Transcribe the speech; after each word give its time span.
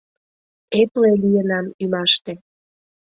Эпле 0.79 1.11
лийынам 1.21 1.65
ӱмаште 1.83 2.33